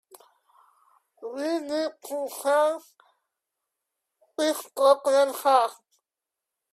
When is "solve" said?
2.41-2.83